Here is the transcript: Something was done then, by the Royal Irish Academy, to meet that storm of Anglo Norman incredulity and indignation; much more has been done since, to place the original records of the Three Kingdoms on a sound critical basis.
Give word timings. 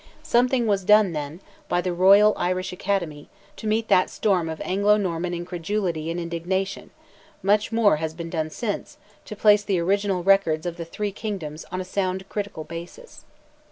Something 0.23 0.65
was 0.65 0.83
done 0.83 1.11
then, 1.11 1.41
by 1.69 1.79
the 1.79 1.93
Royal 1.93 2.33
Irish 2.35 2.73
Academy, 2.73 3.29
to 3.55 3.67
meet 3.67 3.87
that 3.89 4.09
storm 4.09 4.49
of 4.49 4.59
Anglo 4.61 4.97
Norman 4.97 5.31
incredulity 5.31 6.09
and 6.09 6.19
indignation; 6.19 6.89
much 7.43 7.71
more 7.71 7.97
has 7.97 8.15
been 8.15 8.31
done 8.31 8.49
since, 8.49 8.97
to 9.25 9.35
place 9.35 9.63
the 9.63 9.77
original 9.77 10.23
records 10.23 10.65
of 10.65 10.77
the 10.77 10.85
Three 10.85 11.11
Kingdoms 11.11 11.65
on 11.71 11.79
a 11.79 11.85
sound 11.85 12.27
critical 12.29 12.63
basis. 12.63 13.25